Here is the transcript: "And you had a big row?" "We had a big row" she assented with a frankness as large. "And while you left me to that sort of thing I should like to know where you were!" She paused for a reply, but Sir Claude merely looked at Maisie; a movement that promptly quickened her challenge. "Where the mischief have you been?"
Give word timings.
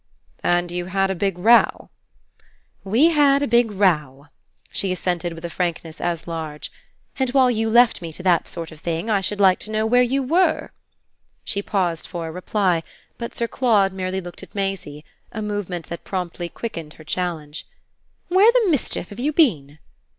"And 0.43 0.71
you 0.71 0.85
had 0.87 1.11
a 1.11 1.13
big 1.13 1.37
row?" 1.37 1.91
"We 2.83 3.09
had 3.11 3.43
a 3.43 3.47
big 3.47 3.69
row" 3.69 4.29
she 4.71 4.91
assented 4.91 5.33
with 5.33 5.45
a 5.45 5.49
frankness 5.51 6.01
as 6.01 6.27
large. 6.27 6.71
"And 7.19 7.29
while 7.29 7.51
you 7.51 7.69
left 7.69 8.01
me 8.01 8.11
to 8.13 8.23
that 8.23 8.47
sort 8.47 8.71
of 8.71 8.79
thing 8.81 9.11
I 9.11 9.21
should 9.21 9.39
like 9.39 9.59
to 9.59 9.69
know 9.69 9.85
where 9.85 10.01
you 10.01 10.23
were!" 10.23 10.71
She 11.43 11.61
paused 11.61 12.07
for 12.07 12.27
a 12.27 12.31
reply, 12.31 12.81
but 13.19 13.35
Sir 13.35 13.47
Claude 13.47 13.93
merely 13.93 14.21
looked 14.21 14.41
at 14.41 14.55
Maisie; 14.55 15.05
a 15.31 15.43
movement 15.43 15.85
that 15.89 16.03
promptly 16.03 16.49
quickened 16.49 16.93
her 16.93 17.03
challenge. 17.03 17.67
"Where 18.27 18.51
the 18.51 18.71
mischief 18.71 19.09
have 19.09 19.19
you 19.19 19.31
been?" 19.31 19.77